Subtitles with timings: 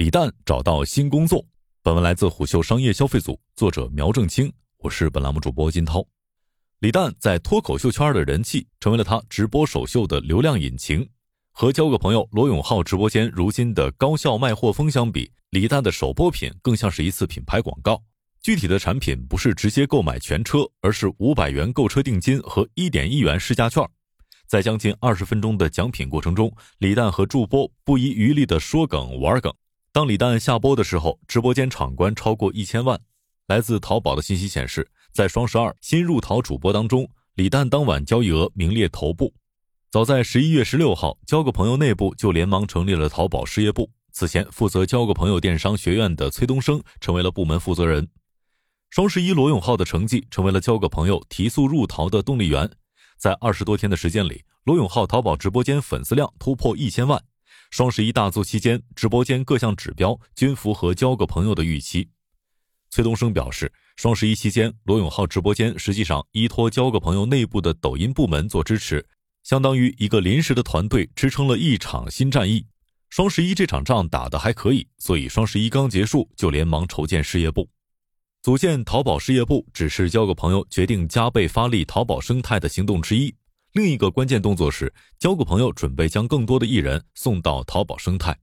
[0.00, 1.44] 李诞找到新工作。
[1.82, 6.02] 本文来自虎嗅商业消费组，作者苗正清，我是本栏目主播金涛。
[6.78, 11.06] 李诞在脱口秀圈的人气，成为了他直播首秀的流量引擎。
[11.52, 18.02] 和交个朋友罗永浩直播间如今的高效卖货风相比，李诞的首播品更像是一次品牌广告。
[18.40, 23.86] 具体的产品不是直接购买全车，而是五百元购车定金和一点一元试驾券。
[24.46, 29.52] 在将近二十分钟的奖品过程中，李诞和助播不遗余力地说梗玩梗。
[29.92, 33.00] 当李诞下播的时候，直播间场观超过一千万。
[33.48, 39.34] 来自淘宝的信息显示，在双十二新入淘主播当中，李诞当晚交易额名列头部。
[39.90, 43.90] 早在十一月十六号，交个朋友内部就连忙成立了淘宝事业部。
[44.12, 48.06] 此前负责交个朋友电商学院的崔东升成为了部门负责人。
[48.90, 52.70] 双十一罗永浩的成绩成为了交个朋友提速入淘的动力源。
[53.16, 57.20] 在二十多天的时间里，罗永浩淘宝直播间粉丝量突破一千万。
[57.70, 62.08] 双十一大促期间，直播间各项指标均符合交个朋友的预期。
[62.90, 69.06] 崔东升表示，双十一期间，罗永浩直播间实际上依托交个朋友内部的抖音部门做支持。
[69.44, 72.66] 相当于一个临时的团队支撑了一场新战役。
[73.08, 77.68] 双十一这场仗打得还可以，所以双十一刚结束就连忙筹建事业部。
[78.42, 83.32] 组建淘宝事业部只是交个朋友决定加倍发力淘宝生态的行动之一。
[83.72, 88.36] 另一个关键动作是，交个朋友准备将更多的艺人送到淘宝生态。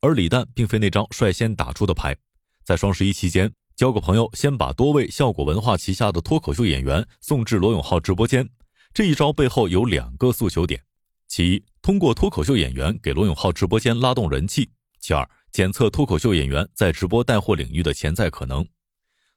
[0.00, 2.16] 而李诞并非那张率先打出的牌。
[2.64, 8.48] 在双十一期间，交个朋友先把多位效果文化旗下的脱口秀演员送至罗永浩直播间。
[8.92, 10.82] 这一招背后有两个诉求点：
[11.28, 14.64] 其一，通过脱口秀演员给罗永浩直播间拉动人气；
[14.98, 18.66] 其二，检测脱口秀演员在直播带货领域的潜在可能。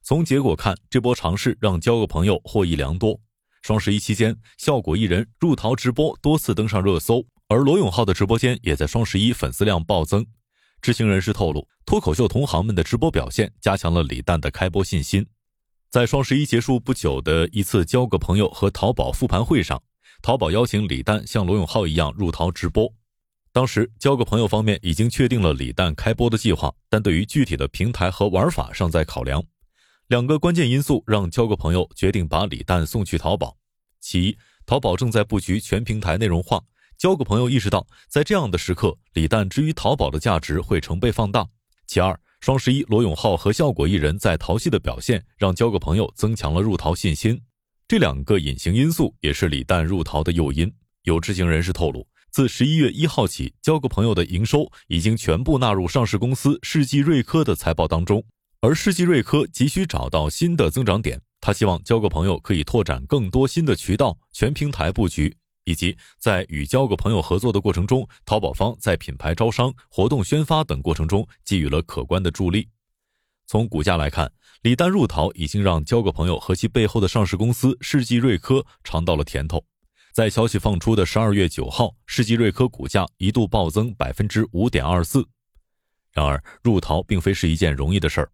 [0.02, 3.20] 从结果看，这波尝试让交个朋友获益良多。
[3.62, 10.26] 双十一期间，效果艺人入淘直播多次登上热搜，而罗永浩的直播间也在双十一粉丝量暴增。
[10.82, 15.26] 知情人士透露，脱口秀同行们的直播表现加强了李诞的开播信心。
[15.90, 19.82] 在双十一结束不久的一次交个朋友和淘宝复盘会上，
[20.22, 22.92] 淘宝邀请李诞像罗永浩一样入淘直播。
[23.52, 29.44] 当时交个朋友方面已经确定了李诞开播的计划，但对于具体的平台和玩法尚在考量。
[30.10, 33.56] 两个关键因素让交个朋友决定把李诞送去淘宝：
[34.00, 36.60] 其一，淘宝正在布局全平台内容化，
[36.98, 41.44] 交个朋友意识到在这样的时刻，李诞之于淘宝的价值会成倍放大；
[41.86, 42.20] 其二。
[42.42, 47.40] 双十一，罗永浩和效果艺人在淘系的表现，让交个朋友增强了入淘信心。
[47.88, 50.74] 这两个隐形因素也是李诞入淘的诱因。
[51.04, 58.24] 有知情人士透露，自十一月一号起，交个朋友的营收已经全部纳入上市公司世纪瑞科的财报当中，
[58.62, 65.34] 而世纪瑞科急需找到新的增长点，他希望交个朋友可以拓展更多新的渠道，全平台布局。
[65.64, 72.68] 以及在与交个朋友合作的过程中，淘宝方在品牌招商、活动宣发等过程中给予了可观的助力。
[73.46, 74.30] 从股价来看，
[74.64, 79.64] 李诞入淘已经让交个朋友和其背后的上市公司世纪瑞科尝到了甜头。
[80.12, 85.26] 在消息放出的十二月九号，世纪瑞科股价一度暴增百分之五点二四。
[86.12, 88.32] 然而，入淘并非是一件容易的事儿。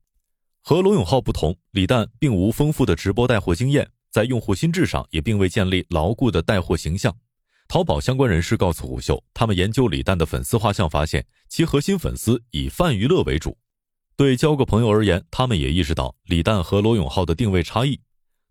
[0.68, 7.16] 和罗永浩不同，李诞并无丰富的直播带货经验，在用户心智上也并未建立牢固的带货形象。
[7.68, 13.56] 淘宝相关人士告诉虎嗅，他们研究李诞的粉丝画像，发现其核心粉丝以泛娱乐为主。
[14.18, 18.00] 对交个朋友而言，他们也意识到李诞和罗永浩的定位差异。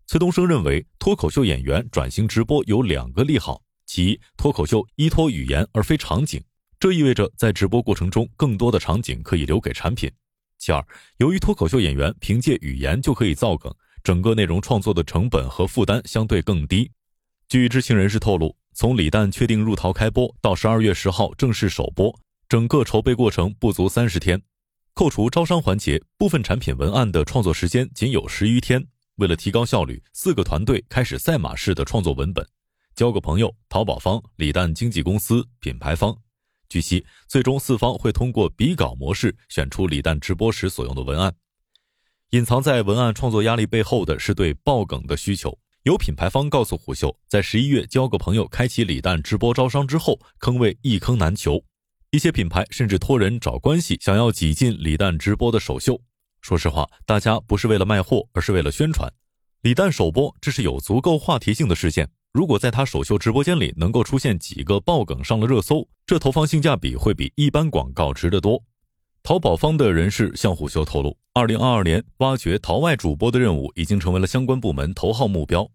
[0.07, 6.41] 崔东升认为，脱口秀演员转型直播有两个利好：其一，脱口秀依托语言而非场景，
[6.79, 10.09] 这意味着在直播过程中更多的场景可以留给产品；
[10.57, 10.85] 其二，
[11.17, 13.73] 由于脱口秀演员凭借语言就可以造梗，
[14.03, 16.91] 整个内容创作的成本和负担相对更低。
[17.47, 18.55] 据知情人士透露。
[18.77, 22.13] 从李诞确定入淘开播到十二月十号正式首播，
[22.49, 24.41] 整个筹备过程不足三十天，
[24.93, 28.85] 扣除招商环节，部分产品文案的创作时间仅有十余天。
[29.15, 32.45] 为了提高效率，四个团队开始赛马式的创作文本，
[32.97, 36.24] 交个朋友、淘宝方、李诞经纪公司、品牌方。
[36.69, 41.33] 据悉，最终四方会通过比稿模式选出李诞直播时所用的文案。
[42.31, 45.57] 隐藏在文案创作压力背后的是对爆梗的需求。
[45.83, 51.63] 有品牌方告诉虎嗅，在十一月交个朋友开启李诞直播招商之后，坑位一坑难求，
[52.09, 56.01] 一些品牌甚至托人找关系，想要挤进李诞直播的首秀。
[56.41, 59.13] 说实话，大家不是为了卖货，而是为了宣传。
[59.61, 62.09] 李诞首播，这是有足够话题性的事件。
[62.35, 68.61] 如果在他首秀直播间里能够出现几个爆梗上了热搜，这投放性价比会比一般广告值得多。
[69.23, 75.65] 淘宝方的人士向虎嗅透露，二零二二年挖掘淘外主播的任务已经成为了相关部门头号目标。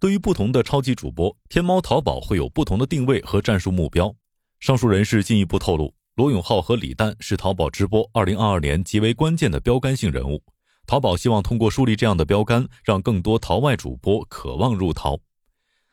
[0.00, 4.12] 对于不同的超级主播，天猫、淘宝会有不同的定位和战术目标。
[4.58, 10.42] 上述人士进一步透露，罗永浩和李诞是淘宝直播2022年极为关键的标杆性人物。
[10.88, 15.16] 淘宝希望通过树立这样的标杆，让更多淘外主播渴望入淘。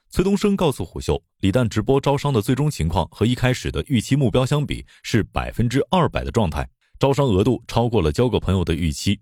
[0.09, 6.67] 崔东升告诉虎嗅，李诞直播招商的最终情况和一开始的预期目标相比是百分之二百的状态，
[6.97, 9.19] 招商额度超过了交个朋友的预期。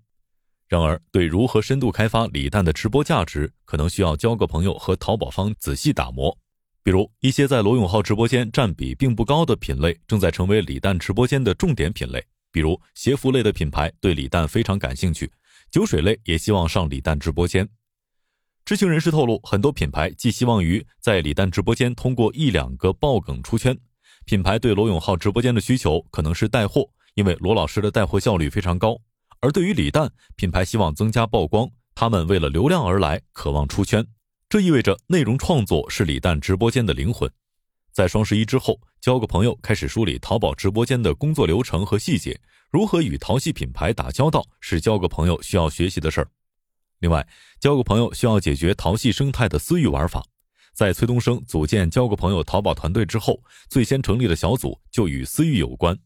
[0.68, 6.36] 然而，对如何深度开发李诞的直播价值，可能需要交个朋友和淘宝方仔细打磨。
[6.82, 12.24] 比如，一些在罗永浩直播间占比并不高的品类，正在成为李诞直播间的重点品类。
[12.52, 15.30] 比如，鞋服类的品牌对李诞非常感兴趣，
[15.70, 17.68] 酒水类也希望上李诞直播间。
[18.66, 23.78] 知情人士透露，很多品牌寄希望于在李诞直播间通过一两个爆梗出圈。
[24.24, 26.84] 品牌对罗永浩直播间的需求可能是带货，
[27.14, 28.98] 因为罗老师的带货效率非常高。
[29.38, 34.04] 而对于李诞，品牌希望增加曝光，他们为了流量而来，渴望出圈。
[34.48, 37.30] 这意味着内容创作是李诞直播间的灵魂。
[37.92, 42.36] 在双十一之后，交个朋友开始梳理淘宝直播间的工作流程和细节，
[42.72, 46.28] 如何与淘系品牌打交道，是交个朋友需要学习的事儿。
[46.98, 47.26] 另外，
[47.60, 50.24] 交个朋友需要解决淘系生态的私域玩法。
[50.72, 55.98] 在崔东升组建交个朋友淘宝团队之后，最先成立的小组就与私域有关。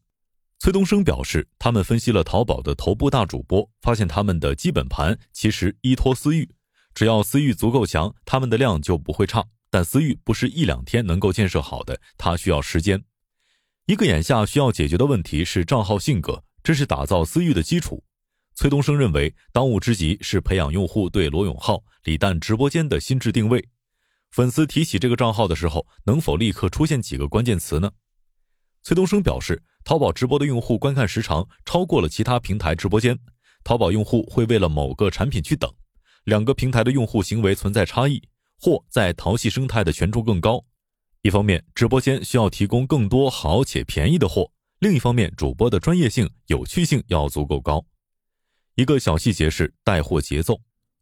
[0.59, 6.49] 崔东升表示，他们分析了淘宝的头部大主播，发现他们的基本盘其实依托私域，
[6.93, 9.45] 只要私域足够强，他们的量就不会差。
[9.69, 13.03] 但私域不是一两天能够建设好的，它需要时间。
[13.87, 18.03] 一个眼下需要解决的问题是账号性格，这是打造私域的基础。
[18.55, 23.67] 崔东升认为，当务之急是培养用户对罗永浩、李诞直播间的心智定位。
[24.31, 27.91] 粉丝提起这个账号的时候，能否立刻出现几个关键词呢？
[28.83, 29.63] 崔东升表示。
[29.83, 33.17] 淘宝直播的用户观看时长超过了其他平台直播间，
[33.63, 35.67] 淘宝用户会为了某个产品去等，
[36.25, 38.21] 两个平台的用户行为存在差异，
[38.59, 40.63] 货在淘系生态的权重更高。
[41.23, 47.83] 一方面，直播间需要提供更多好且便宜的货；另一方面，主播的专业性、有趣性要足够高。
[48.81, 50.59] 一个小细节是带货节奏，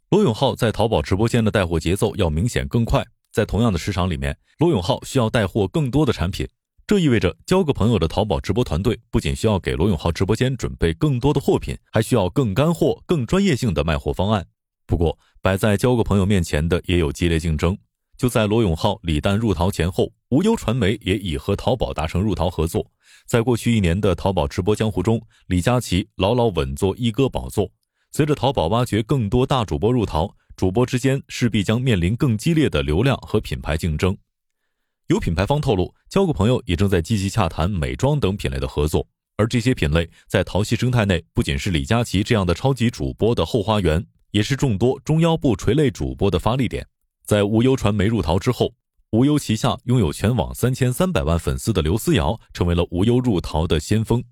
[0.10, 6.46] 罗永浩在淘宝直播间的带货节奏要明显更快，在同样的市场里面，罗永浩需要带货更多的产品。
[6.86, 14.46] 这意味着交个朋友的淘宝直播团队不仅需要给罗永浩直播间准备更多的货品，还需要更干货、更专业性的卖货方案。
[14.86, 17.78] 不过，摆在交个朋友面前的也有激烈竞争。
[18.19, 22.86] 就在罗永浩、李诞入淘前后，无忧传媒也已和淘宝达成入淘合作。
[23.25, 27.71] 在过去一年的淘宝直播江湖中，李佳琦牢牢稳坐一哥宝座。
[28.12, 34.18] 随着淘宝挖掘更多大主播入淘，主播之间势必将面临更激烈的流量和品牌竞争。
[35.07, 39.07] 有品牌方透露，交个朋友也正在积极洽谈美妆等品类的合作，
[39.38, 46.86] 而这些品类在淘系生态内，不仅是李佳琦这样的超级主播的后花园，也是众多中腰部垂类主播的发力点。
[47.30, 48.74] 在无忧传媒入淘之后，
[49.12, 54.24] 无忧旗下拥有全网三千三百万粉丝的刘思瑶成为了无忧入淘的先锋。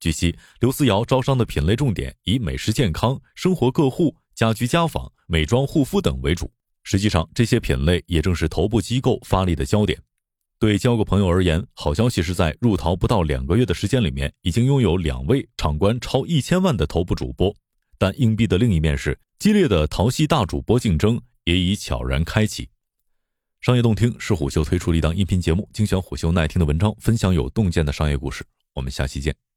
[0.00, 6.50] 据悉，刘思瑶招商的品类重点以美食健康、生活个护、家居家纺、美妆护肤等为主。
[6.84, 10.00] 实际上，这些品类也正是头部机构发力的焦点。
[10.58, 17.54] 对交个朋友而言，好消息是在入淘不到两个月的时间里面，已经拥有两位场观超一千万的头部主播。
[17.98, 22.68] 但硬币的另一面是，激烈的淘系大主播竞争也已悄然开启。
[23.62, 28.44] 商业洞听是虎嗅推出的一档音频节目，精选虎嗅耐听的文章，分享有洞见的商业故事。
[28.74, 29.47] 我们下期见。